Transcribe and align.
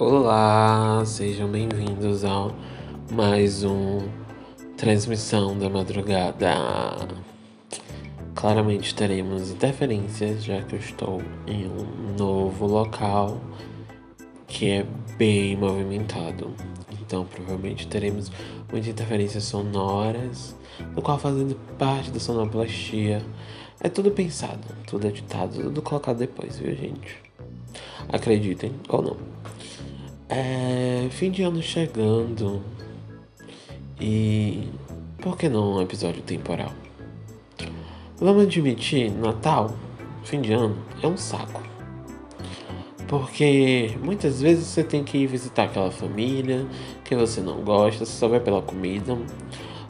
Olá, 0.00 1.04
sejam 1.04 1.46
bem-vindos 1.46 2.24
ao 2.24 2.54
mais 3.12 3.62
um 3.64 4.08
transmissão 4.74 5.58
da 5.58 5.68
madrugada. 5.68 6.54
Claramente 8.34 8.94
teremos 8.94 9.50
interferências, 9.50 10.42
já 10.42 10.62
que 10.62 10.76
eu 10.76 10.78
estou 10.78 11.20
em 11.46 11.66
um 11.66 12.16
novo 12.18 12.66
local 12.66 13.42
que 14.48 14.70
é 14.70 14.86
bem 15.18 15.54
movimentado. 15.54 16.50
Então, 17.02 17.26
provavelmente 17.26 17.86
teremos 17.86 18.32
muitas 18.72 18.88
interferências 18.88 19.44
sonoras, 19.44 20.56
no 20.96 21.02
qual 21.02 21.18
fazendo 21.18 21.54
parte 21.78 22.10
da 22.10 22.18
sonoplastia. 22.18 23.22
É 23.78 23.90
tudo 23.90 24.10
pensado, 24.10 24.66
tudo 24.86 25.06
editado, 25.06 25.62
tudo 25.62 25.82
colocado 25.82 26.16
depois, 26.16 26.58
viu, 26.58 26.74
gente? 26.74 27.18
Acreditem 28.08 28.72
ou 28.88 29.02
não. 29.02 29.40
É, 30.32 31.08
fim 31.10 31.28
de 31.28 31.42
ano 31.42 31.60
chegando. 31.60 32.62
E 34.00 34.68
por 35.20 35.36
que 35.36 35.48
não 35.48 35.74
um 35.74 35.82
episódio 35.82 36.22
temporal? 36.22 36.72
Vamos 38.16 38.44
admitir, 38.44 39.10
Natal, 39.10 39.74
fim 40.22 40.40
de 40.40 40.52
ano, 40.52 40.76
é 41.02 41.06
um 41.08 41.16
saco. 41.16 41.60
Porque 43.08 43.90
muitas 44.00 44.40
vezes 44.40 44.68
você 44.68 44.84
tem 44.84 45.02
que 45.02 45.18
ir 45.18 45.26
visitar 45.26 45.64
aquela 45.64 45.90
família 45.90 46.64
que 47.04 47.16
você 47.16 47.40
não 47.40 47.62
gosta, 47.62 48.06
só 48.06 48.28
vai 48.28 48.38
pela 48.38 48.62
comida 48.62 49.18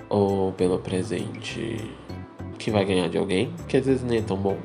ou 0.08 0.52
pelo 0.52 0.78
presente 0.78 1.76
que 2.58 2.70
vai 2.70 2.86
ganhar 2.86 3.10
de 3.10 3.18
alguém, 3.18 3.52
que 3.68 3.76
às 3.76 3.84
vezes 3.84 4.02
nem 4.02 4.20
é 4.20 4.22
tão 4.22 4.38
bom. 4.38 4.56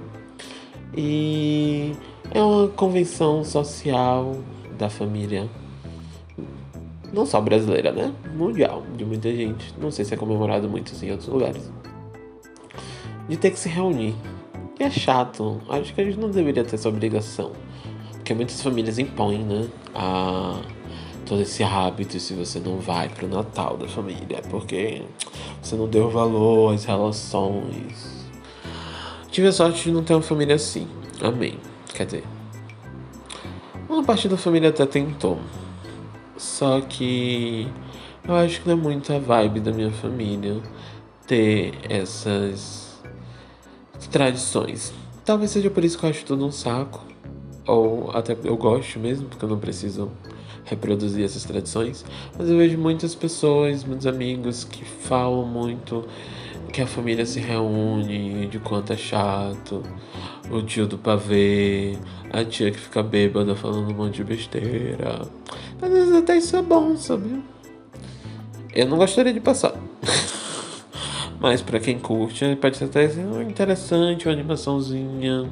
E 0.95 1.91
é 2.31 2.41
uma 2.41 2.69
convenção 2.69 3.43
social 3.43 4.37
da 4.77 4.89
família 4.89 5.49
não 7.15 7.25
só 7.25 7.39
brasileira, 7.39 7.93
né? 7.93 8.13
Mundial, 8.35 8.83
de 8.97 9.05
muita 9.05 9.33
gente. 9.33 9.73
Não 9.79 9.89
sei 9.89 10.03
se 10.03 10.13
é 10.13 10.17
comemorado 10.17 10.69
muito 10.69 10.91
assim, 10.91 11.07
em 11.07 11.11
outros 11.11 11.29
lugares. 11.29 11.71
De 13.29 13.37
ter 13.37 13.51
que 13.51 13.57
se 13.57 13.69
reunir. 13.69 14.13
E 14.77 14.83
é 14.83 14.91
chato. 14.91 15.61
Acho 15.69 15.93
que 15.93 16.01
a 16.01 16.03
gente 16.03 16.19
não 16.19 16.29
deveria 16.29 16.65
ter 16.65 16.75
essa 16.75 16.89
obrigação. 16.89 17.53
Porque 18.11 18.33
muitas 18.33 18.61
famílias 18.61 18.99
impõem, 18.99 19.39
né? 19.39 19.67
A 19.95 20.59
todo 21.25 21.41
esse 21.41 21.63
hábito 21.63 22.19
se 22.19 22.33
você 22.33 22.59
não 22.59 22.77
vai 22.77 23.09
pro 23.09 23.27
Natal 23.27 23.77
da 23.77 23.87
família. 23.87 24.41
Porque 24.49 25.01
você 25.61 25.75
não 25.77 25.87
deu 25.87 26.09
valor 26.09 26.73
às 26.73 26.83
relações. 26.83 28.25
Tive 29.31 29.47
a 29.47 29.51
sorte 29.53 29.85
de 29.85 29.91
não 29.91 30.03
ter 30.03 30.13
uma 30.13 30.21
família 30.21 30.55
assim. 30.55 30.87
Amém. 31.21 31.57
Quer 31.93 32.05
dizer, 32.05 32.23
uma 33.87 34.03
parte 34.03 34.27
da 34.27 34.35
família 34.35 34.69
até 34.69 34.85
tentou. 34.85 35.39
Só 36.37 36.81
que 36.81 37.67
eu 38.27 38.35
acho 38.35 38.61
que 38.61 38.67
não 38.67 38.73
é 38.73 38.81
muito 38.81 39.13
a 39.13 39.19
vibe 39.19 39.59
da 39.59 39.71
minha 39.71 39.91
família 39.91 40.61
ter 41.27 41.73
essas 41.89 43.01
tradições. 44.11 44.93
Talvez 45.23 45.51
seja 45.51 45.69
por 45.69 45.83
isso 45.83 45.97
que 45.97 46.05
eu 46.05 46.09
acho 46.09 46.25
tudo 46.25 46.45
um 46.45 46.51
saco. 46.51 47.03
Ou 47.67 48.11
até 48.11 48.37
eu 48.43 48.55
gosto 48.57 48.99
mesmo, 48.99 49.27
porque 49.27 49.43
eu 49.43 49.49
não 49.49 49.57
preciso 49.57 50.11
reproduzir 50.65 51.23
essas 51.23 51.43
tradições. 51.43 52.05
Mas 52.37 52.49
eu 52.49 52.57
vejo 52.57 52.77
muitas 52.77 53.15
pessoas, 53.15 53.83
muitos 53.83 54.05
amigos 54.05 54.63
que 54.63 54.83
falam 54.83 55.45
muito 55.45 56.05
que 56.71 56.81
a 56.81 56.87
família 56.87 57.25
se 57.25 57.39
reúne, 57.39 58.47
de 58.47 58.59
quanto 58.59 58.91
é 58.91 58.97
chato, 58.97 59.81
o 60.51 60.61
tio 60.61 60.87
do 60.87 60.97
pavê, 60.97 61.97
a 62.31 62.43
tia 62.43 62.71
que 62.71 62.79
fica 62.79 63.01
bêbada 63.01 63.55
falando 63.55 63.91
um 63.91 63.95
monte 63.95 64.15
de 64.15 64.23
besteira. 64.23 65.21
Às 65.81 65.89
vezes 65.89 66.15
até 66.15 66.37
isso 66.37 66.55
é 66.55 66.61
bom, 66.61 66.95
sabe? 66.95 67.41
Eu 68.73 68.87
não 68.87 68.97
gostaria 68.97 69.33
de 69.33 69.39
passar. 69.39 69.73
Mas 71.39 71.61
para 71.61 71.79
quem 71.79 71.99
curte, 71.99 72.55
pode 72.55 72.77
ser 72.77 72.85
até 72.85 73.05
interessante, 73.47 74.27
uma 74.27 74.33
animaçãozinha. 74.33 75.49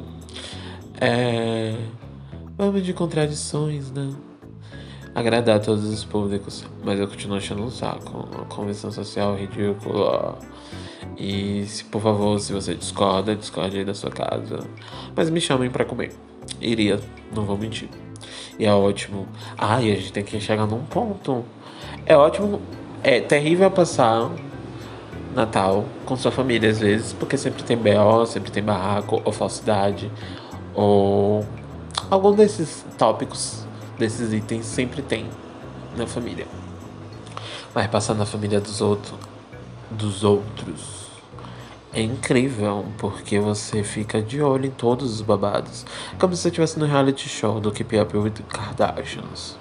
É. 0.99 1.75
Vamos 2.57 2.83
de 2.83 2.93
contradições, 2.93 3.91
né? 3.91 4.13
Agradar 5.15 5.59
todos 5.59 5.85
os 5.85 6.03
públicos, 6.03 6.65
mas 6.83 6.99
eu 6.99 7.07
continuo 7.07 7.37
achando 7.37 7.63
um 7.63 7.69
saco. 7.69 8.27
Uma 8.33 8.45
convenção 8.45 8.91
social 8.91 9.35
ridícula. 9.35 10.39
E 11.17 11.65
se 11.67 11.83
por 11.85 12.01
favor, 12.01 12.39
se 12.39 12.51
você 12.51 12.73
discorda, 12.73 13.35
discorde 13.35 13.77
aí 13.77 13.85
da 13.85 13.93
sua 13.93 14.09
casa. 14.09 14.59
Mas 15.15 15.29
me 15.29 15.39
chamem 15.39 15.69
para 15.69 15.85
comer. 15.85 16.13
Iria, 16.59 16.99
não 17.33 17.45
vou 17.45 17.57
mentir. 17.57 17.89
E 18.57 18.65
é 18.65 18.73
ótimo. 18.73 19.27
Ai, 19.57 19.91
a 19.91 19.95
gente 19.95 20.11
tem 20.11 20.23
que 20.23 20.39
chegar 20.39 20.65
num 20.65 20.83
ponto. 20.83 21.45
É 22.05 22.17
ótimo. 22.17 22.61
É 23.03 23.19
terrível 23.19 23.69
passar 23.69 24.31
Natal 25.35 25.85
com 26.05 26.15
sua 26.15 26.31
família 26.31 26.69
às 26.69 26.79
vezes, 26.79 27.13
porque 27.13 27.37
sempre 27.37 27.63
tem 27.63 27.75
BO, 27.75 28.25
sempre 28.25 28.51
tem 28.51 28.63
barraco, 28.63 29.21
ou 29.25 29.31
falsidade, 29.31 30.11
ou 30.73 31.45
algum 32.09 32.31
desses 32.33 32.85
tópicos, 32.97 33.65
desses 33.97 34.33
itens 34.33 34.65
sempre 34.65 35.01
tem 35.01 35.27
na 35.95 36.07
família. 36.07 36.47
Mas 37.73 37.87
passar 37.87 38.13
na 38.13 38.25
família 38.25 38.61
dos 38.61 38.81
outros, 38.81 39.15
dos 39.89 40.23
outros 40.23 41.03
é 41.93 42.01
incrível, 42.01 42.85
porque 42.97 43.39
você 43.39 43.83
fica 43.83 44.19
de 44.19 44.41
olho 44.41 44.65
em 44.65 44.71
todos 44.71 45.13
os 45.13 45.21
babados. 45.21 45.85
Como 46.19 46.35
se 46.35 46.41
você 46.41 46.47
estivesse 46.47 46.79
no 46.79 46.87
reality 46.87 47.29
show 47.29 47.59
do 47.59 47.71
Keep 47.71 47.99
Up 47.99 48.17
with 48.17 48.33
Kardashians. 48.49 49.55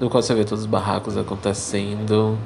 No 0.00 0.08
qual 0.08 0.22
você 0.22 0.32
vê 0.32 0.44
todos 0.44 0.62
os 0.62 0.70
barracos 0.70 1.16
acontecendo 1.16 2.38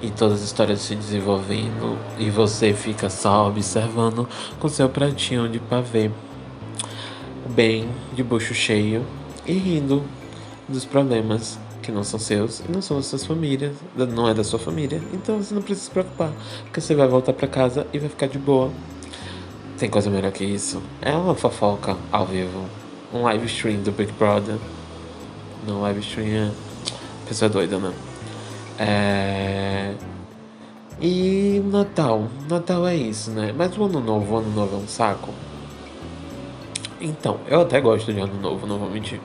e 0.00 0.10
todas 0.10 0.38
as 0.38 0.44
histórias 0.44 0.80
se 0.80 0.94
desenvolvendo. 0.94 1.98
E 2.16 2.30
você 2.30 2.72
fica 2.72 3.10
só 3.10 3.48
observando 3.48 4.28
com 4.60 4.68
seu 4.68 4.88
pratinho 4.88 5.48
de 5.48 5.58
pavê. 5.58 6.10
Bem 7.50 7.88
de 8.14 8.22
bucho 8.22 8.54
cheio 8.54 9.04
e 9.44 9.52
rindo 9.54 10.04
dos 10.72 10.84
problemas 10.84 11.58
que 11.82 11.92
não 11.92 12.02
são 12.02 12.18
seus 12.18 12.60
e 12.60 12.72
não 12.72 12.80
são 12.80 12.96
das 12.96 13.06
suas 13.06 13.26
famílias, 13.26 13.76
não 13.96 14.28
é 14.28 14.34
da 14.34 14.42
sua 14.42 14.58
família. 14.58 15.02
Então 15.12 15.38
você 15.38 15.54
não 15.54 15.62
precisa 15.62 15.86
se 15.86 15.90
preocupar, 15.90 16.32
porque 16.64 16.80
você 16.80 16.94
vai 16.94 17.06
voltar 17.06 17.32
para 17.32 17.46
casa 17.46 17.86
e 17.92 17.98
vai 17.98 18.08
ficar 18.08 18.26
de 18.26 18.38
boa. 18.38 18.70
Tem 19.78 19.90
coisa 19.90 20.08
melhor 20.10 20.32
que 20.32 20.44
isso? 20.44 20.82
É 21.00 21.12
uma 21.12 21.34
fofoca 21.34 21.96
ao 22.10 22.26
vivo, 22.26 22.64
um 23.12 23.22
live 23.22 23.46
stream 23.46 23.82
do 23.82 23.92
Big 23.92 24.12
Brother. 24.12 24.56
Não, 25.66 25.80
live 25.82 26.00
stream 26.00 26.28
é. 26.28 26.50
Pessoa 27.28 27.48
doida, 27.48 27.78
né? 27.78 27.92
É. 28.78 29.94
E 31.00 31.62
Natal. 31.66 32.28
Natal 32.48 32.86
é 32.86 32.96
isso, 32.96 33.30
né? 33.32 33.52
Mas 33.56 33.76
o 33.76 33.84
ano 33.84 34.00
novo, 34.00 34.34
o 34.34 34.38
ano 34.38 34.50
novo 34.50 34.76
é 34.76 34.78
um 34.78 34.88
saco. 34.88 35.32
Então, 37.00 37.40
eu 37.48 37.60
até 37.62 37.80
gosto 37.80 38.12
de 38.12 38.20
ano 38.20 38.40
novo, 38.40 38.66
não 38.66 38.78
vou 38.78 38.88
mentir. 38.88 39.20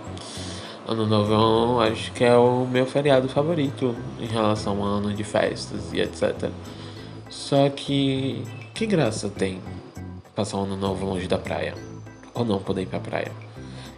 Ano 0.88 1.06
Novo 1.06 1.82
acho 1.82 2.14
que 2.14 2.24
é 2.24 2.34
o 2.38 2.66
meu 2.66 2.86
feriado 2.86 3.28
favorito 3.28 3.94
em 4.22 4.26
relação 4.26 4.82
ao 4.82 4.88
ano 4.88 5.14
de 5.14 5.22
festas 5.22 5.92
e 5.92 6.00
etc. 6.00 6.50
Só 7.30 7.68
que 7.70 8.46
que 8.74 8.86
graça 8.86 9.28
tem 9.28 9.60
passar 10.34 10.58
um 10.58 10.64
ano 10.64 10.78
novo 10.78 11.06
longe 11.06 11.28
da 11.28 11.38
praia 11.38 11.74
ou 12.34 12.46
não 12.46 12.60
poder 12.60 12.84
ir 12.84 12.86
pra 12.86 13.02
praia. 13.02 13.32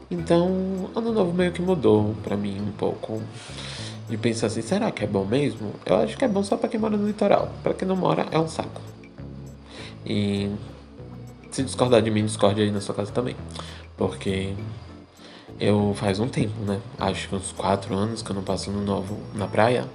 Então, 0.10 0.90
ano 0.96 1.12
novo 1.14 1.32
meio 1.32 1.52
que 1.52 1.62
mudou 1.62 2.16
para 2.24 2.36
mim 2.36 2.60
um 2.60 2.72
pouco 2.72 3.22
de 4.10 4.18
pensar 4.18 4.48
assim, 4.48 4.64
será 4.64 4.90
que 4.90 5.04
é 5.04 5.08
bom 5.08 5.24
mesmo? 5.24 5.74
Eu 5.86 5.98
acho 5.98 6.18
que 6.18 6.26
é 6.26 6.28
bom 6.28 6.42
só 6.42 6.58
para 6.58 6.70
quem 6.70 6.80
mora 6.80 6.98
no 6.98 7.06
litoral. 7.06 7.52
Para 7.62 7.76
quem 7.76 7.88
não 7.88 7.96
mora 7.96 8.26
é 8.32 8.40
um 8.40 8.48
saco. 8.48 8.82
E 10.04 10.50
se 11.52 11.62
discordar 11.62 12.02
de 12.02 12.10
mim, 12.10 12.26
discorde 12.26 12.62
aí 12.62 12.72
na 12.72 12.82
sua 12.82 12.96
casa 12.96 13.12
também. 13.12 13.36
Porque 13.96 14.56
eu 15.60 15.94
faz 15.96 16.20
um 16.20 16.28
tempo, 16.28 16.60
né? 16.62 16.80
Acho 16.98 17.28
que 17.28 17.36
uns 17.36 17.52
quatro 17.52 17.94
anos 17.94 18.22
que 18.22 18.32
eu 18.32 18.36
não 18.36 18.44
passo 18.44 18.72
no 18.72 18.82
novo 18.82 19.18
na 19.36 19.48
praia. 19.48 19.86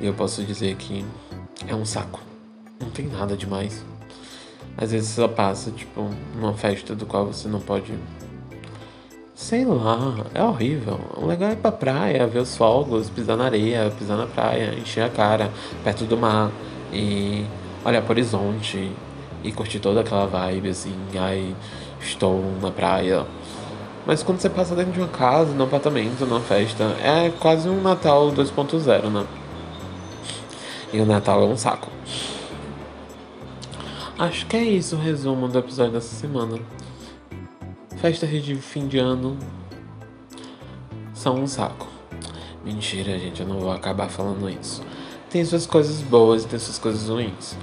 E 0.00 0.06
eu 0.06 0.14
posso 0.14 0.42
dizer 0.42 0.74
que 0.76 1.04
é 1.68 1.74
um 1.74 1.84
saco. 1.84 2.20
Não 2.80 2.90
tem 2.90 3.06
nada 3.06 3.36
demais. 3.36 3.84
Às 4.76 4.90
vezes 4.92 5.10
só 5.10 5.28
passa, 5.28 5.70
tipo, 5.70 6.08
numa 6.34 6.54
festa 6.54 6.94
do 6.94 7.04
qual 7.04 7.26
você 7.26 7.46
não 7.46 7.60
pode. 7.60 7.92
Sei 9.34 9.64
lá, 9.64 10.24
é 10.32 10.42
horrível. 10.42 10.98
O 11.16 11.26
legal 11.26 11.50
é 11.50 11.52
ir 11.52 11.56
pra 11.56 11.70
praia, 11.70 12.26
ver 12.26 12.38
os 12.38 12.56
fogos, 12.56 13.10
pisar 13.10 13.36
na 13.36 13.44
areia, 13.44 13.92
pisar 13.98 14.16
na 14.16 14.26
praia, 14.26 14.74
encher 14.78 15.02
a 15.02 15.10
cara 15.10 15.50
perto 15.84 16.04
do 16.04 16.16
mar 16.16 16.50
e 16.92 17.44
olhar 17.84 18.00
pro 18.02 18.12
horizonte 18.12 18.90
e 19.44 19.52
curtir 19.52 19.80
toda 19.80 20.00
aquela 20.00 20.26
vibe 20.26 20.70
assim. 20.70 20.94
Ai, 21.18 21.54
estou 22.00 22.42
na 22.62 22.70
praia 22.70 23.26
mas 24.06 24.22
quando 24.22 24.40
você 24.40 24.50
passa 24.50 24.74
dentro 24.74 24.92
de 24.92 25.00
uma 25.00 25.08
casa, 25.08 25.52
num 25.52 25.64
apartamento, 25.64 26.26
numa 26.26 26.40
festa, 26.40 26.84
é 27.02 27.30
quase 27.38 27.68
um 27.68 27.80
Natal 27.80 28.32
2.0, 28.32 29.10
né? 29.10 29.26
E 30.92 31.00
o 31.00 31.06
Natal 31.06 31.42
é 31.42 31.46
um 31.46 31.56
saco. 31.56 31.90
Acho 34.18 34.46
que 34.46 34.56
é 34.56 34.62
isso 34.62 34.96
o 34.96 34.98
resumo 34.98 35.48
do 35.48 35.58
episódio 35.58 35.92
dessa 35.92 36.14
semana. 36.14 36.58
Festas 37.96 38.30
de 38.42 38.54
fim 38.56 38.86
de 38.88 38.98
ano 38.98 39.38
são 41.14 41.36
um 41.36 41.46
saco. 41.46 41.86
Mentira, 42.64 43.18
gente, 43.18 43.40
eu 43.40 43.46
não 43.46 43.60
vou 43.60 43.72
acabar 43.72 44.08
falando 44.08 44.48
isso. 44.50 44.82
Tem 45.30 45.44
suas 45.44 45.66
coisas 45.66 46.02
boas 46.02 46.44
e 46.44 46.48
tem 46.48 46.58
suas 46.58 46.78
coisas 46.78 47.08
ruins. 47.08 47.56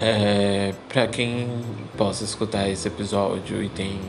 É, 0.00 0.74
para 0.88 1.06
quem 1.06 1.48
possa 1.96 2.24
escutar 2.24 2.68
esse 2.68 2.86
episódio 2.88 3.62
e 3.62 3.68
tem 3.68 4.00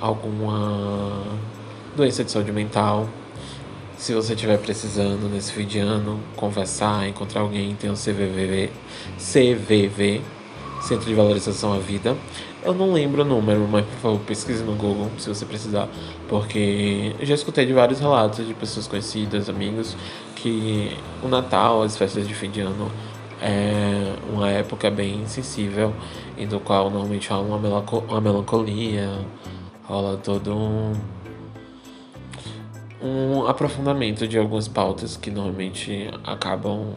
alguma 0.00 1.22
doença 1.96 2.22
de 2.22 2.30
saúde 2.30 2.52
mental, 2.52 3.08
se 3.96 4.12
você 4.12 4.34
estiver 4.34 4.58
precisando 4.58 5.28
nesse 5.28 5.52
fim 5.52 5.64
de 5.64 5.78
ano 5.78 6.20
conversar, 6.36 7.08
encontrar 7.08 7.40
alguém, 7.40 7.74
tem 7.74 7.90
o 7.90 7.94
CVV, 7.94 8.70
CVV, 9.18 10.20
Centro 10.82 11.06
de 11.06 11.14
Valorização 11.14 11.72
à 11.72 11.78
Vida. 11.78 12.14
Eu 12.62 12.74
não 12.74 12.92
lembro 12.92 13.22
o 13.22 13.24
número, 13.24 13.66
mas 13.66 13.86
por 13.86 13.98
favor 13.98 14.20
pesquise 14.20 14.62
no 14.62 14.74
Google 14.74 15.10
se 15.18 15.28
você 15.28 15.46
precisar, 15.46 15.88
porque 16.28 17.14
eu 17.18 17.24
já 17.24 17.34
escutei 17.34 17.64
de 17.64 17.72
vários 17.72 18.00
relatos 18.00 18.46
de 18.46 18.52
pessoas 18.54 18.86
conhecidas, 18.86 19.48
amigos, 19.48 19.96
que 20.34 20.96
o 21.22 21.28
Natal, 21.28 21.82
as 21.82 21.96
festas 21.96 22.28
de 22.28 22.34
fim 22.34 22.50
de 22.50 22.60
ano 22.60 22.90
é 23.40 24.14
uma 24.32 24.50
época 24.50 24.90
bem 24.90 25.26
sensível 25.26 25.92
e 26.36 26.46
do 26.46 26.60
qual 26.60 26.90
normalmente 26.90 27.32
há 27.32 27.38
uma 27.38 28.20
melancolia, 28.20 29.10
rola 29.86 30.16
todo 30.16 30.54
um 30.54 30.92
um 33.00 33.46
aprofundamento 33.46 34.26
de 34.26 34.38
algumas 34.38 34.66
pautas 34.66 35.16
que 35.16 35.30
normalmente 35.30 36.10
acabam 36.24 36.94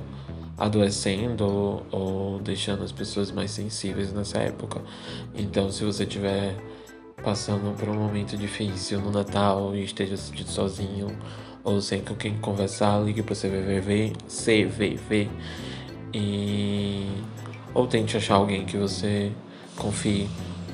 adoecendo 0.57 1.83
ou, 1.91 2.39
deixando 2.39 2.83
as 2.83 2.91
pessoas 2.91 3.31
mais 3.31 3.51
sensíveis 3.51 4.11
nessa 4.11 4.39
época. 4.39 4.81
Então, 5.35 5.71
se 5.71 5.83
você 5.83 6.05
tiver 6.05 6.55
passando 7.23 7.75
por 7.77 7.89
um 7.89 7.95
momento 7.95 8.37
difícil 8.37 8.99
no 9.01 9.11
Natal 9.11 9.75
e 9.75 9.83
esteja 9.83 10.17
se 10.17 10.29
sentindo 10.29 10.49
sozinho 10.49 11.17
ou 11.63 11.81
sem 11.81 12.01
com 12.01 12.15
quem 12.15 12.37
conversar, 12.37 12.99
ligue 13.03 13.21
para 13.21 13.35
CVV, 13.35 14.13
CVV 14.27 15.29
e 16.13 17.07
ou 17.73 17.85
tente 17.87 18.17
achar 18.17 18.35
alguém 18.35 18.65
que 18.65 18.77
você 18.77 19.31
confie 19.75 20.27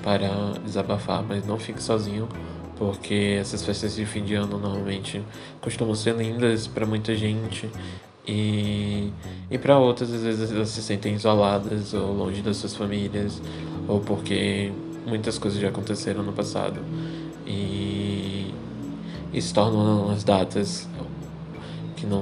para 0.06 0.30
desabafar, 0.64 1.24
mas 1.24 1.48
não 1.48 1.58
fique 1.58 1.82
sozinho 1.82 2.30
porque 2.78 3.38
essas 3.40 3.66
festas 3.66 3.96
de 3.96 4.06
fim 4.06 4.24
de 4.24 4.36
ano 4.36 4.60
normalmente 4.60 5.24
costumam 5.62 5.96
ser 5.96 6.16
lindas 6.16 6.68
para 6.68 6.86
muita 6.86 7.16
gente 7.16 7.68
e, 8.28 9.12
e 9.50 9.58
para 9.58 9.80
outras 9.80 10.14
às 10.14 10.22
vezes 10.22 10.52
elas 10.52 10.70
se 10.70 10.84
sentem 10.84 11.16
isoladas 11.16 11.94
ou 11.96 12.14
longe 12.14 12.44
das 12.44 12.58
suas 12.58 12.76
famílias 12.76 13.42
ou 13.88 14.00
porque 14.00 14.72
muitas 15.08 15.40
coisas 15.40 15.60
já 15.60 15.70
aconteceram 15.70 16.22
no 16.22 16.34
passado 16.34 16.80
e, 17.48 18.54
e 19.34 19.42
se 19.42 19.54
tornam 19.54 20.12
as 20.12 20.24
datas 20.24 20.88
que 21.96 22.06
não, 22.06 22.22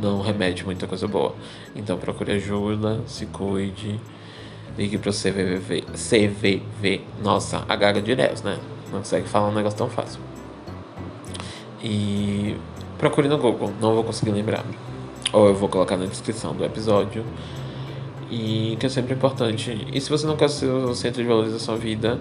não 0.00 0.20
remete 0.20 0.64
muita 0.64 0.86
coisa 0.86 1.08
boa. 1.08 1.34
Então 1.74 1.98
procure 1.98 2.32
ajuda, 2.32 3.00
se 3.06 3.26
cuide, 3.26 3.98
ligue 4.78 4.96
para 4.96 5.10
o 5.10 5.12
CVV, 5.12 5.84
CVV, 5.92 7.00
nossa, 7.20 7.64
a 7.68 7.74
gaga 7.74 8.00
direto, 8.00 8.44
né? 8.44 8.58
Não 8.92 9.00
consegue 9.00 9.28
falar 9.28 9.48
um 9.48 9.52
negócio 9.52 9.76
tão 9.76 9.90
fácil. 9.90 10.20
E 11.82 12.56
procure 12.96 13.26
no 13.28 13.36
Google, 13.38 13.72
não 13.80 13.94
vou 13.94 14.04
conseguir 14.04 14.30
lembrar. 14.30 14.64
Ou 15.32 15.48
eu 15.48 15.54
vou 15.54 15.68
colocar 15.68 15.96
na 15.96 16.06
descrição 16.06 16.54
do 16.54 16.64
episódio. 16.64 17.24
E 18.30 18.76
que 18.78 18.86
é 18.86 18.88
sempre 18.88 19.14
importante. 19.14 19.86
E 19.92 20.00
se 20.00 20.08
você 20.08 20.26
não 20.26 20.36
quer 20.36 20.48
ser 20.48 20.66
o 20.66 20.94
centro 20.94 21.22
de 21.22 21.28
valorização 21.28 21.74
da 21.74 21.80
vida, 21.80 22.20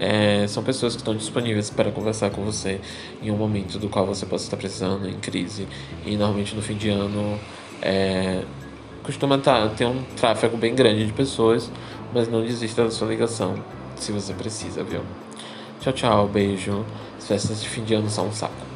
é, 0.00 0.46
são 0.48 0.62
pessoas 0.64 0.94
que 0.94 1.00
estão 1.00 1.14
disponíveis 1.14 1.70
para 1.70 1.92
conversar 1.92 2.30
com 2.30 2.42
você 2.42 2.80
em 3.22 3.30
um 3.30 3.36
momento 3.36 3.78
do 3.78 3.88
qual 3.88 4.04
você 4.04 4.26
possa 4.26 4.44
estar 4.44 4.56
precisando, 4.56 5.08
em 5.08 5.18
crise. 5.18 5.68
E 6.04 6.16
normalmente 6.16 6.56
no 6.56 6.62
fim 6.62 6.74
de 6.74 6.88
ano 6.88 7.38
é, 7.80 8.42
costuma 9.02 9.36
estar, 9.36 9.68
ter 9.70 9.86
um 9.86 10.02
tráfego 10.16 10.56
bem 10.56 10.74
grande 10.74 11.06
de 11.06 11.12
pessoas, 11.12 11.70
mas 12.12 12.28
não 12.28 12.42
desista 12.42 12.84
da 12.84 12.90
sua 12.90 13.08
ligação 13.08 13.54
se 13.96 14.12
você 14.12 14.32
precisa, 14.32 14.82
viu? 14.82 15.02
Tchau, 15.80 15.92
tchau, 15.92 16.28
beijo. 16.28 16.84
As 17.18 17.26
festas 17.26 17.62
de 17.62 17.68
fim 17.68 17.84
de 17.84 17.94
ano 17.94 18.08
são 18.08 18.26
um 18.28 18.32
saco. 18.32 18.71